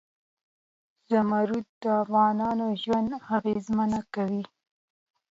[1.09, 4.43] زمرد د افغانانو ژوند اغېزمن کوي.